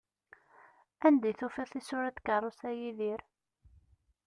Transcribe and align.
Anda 1.05 1.27
i 1.31 1.33
tufiḍ 1.39 1.67
tisura 1.71 2.09
n 2.11 2.15
tkerrust, 2.15 2.61
a 2.69 2.71
Yidir? 2.79 3.21